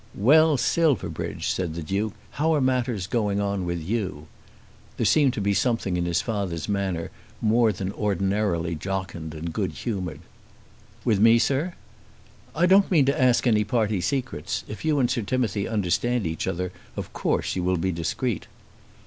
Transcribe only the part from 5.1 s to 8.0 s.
to be something in his father's manner more than